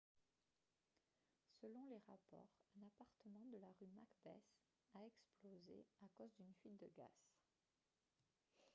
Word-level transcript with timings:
selon 1.61 1.85
les 1.85 1.99
rapports 2.07 2.49
un 2.75 2.87
appartement 2.87 3.45
de 3.53 3.59
la 3.59 3.67
rue 3.79 3.85
macbeth 3.93 4.41
a 4.95 5.05
explosé 5.05 5.85
à 6.03 6.07
cause 6.17 6.33
d'une 6.37 6.51
fuite 6.55 6.81
de 6.81 6.89
gaz 6.97 7.29